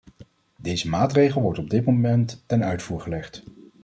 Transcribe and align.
Deze 0.57 0.89
maatregel 0.89 1.41
wordt 1.41 1.59
op 1.59 1.69
dit 1.69 1.85
moment 1.85 2.43
ten 2.45 2.63
uitvoer 2.63 3.01
gelegd. 3.01 3.43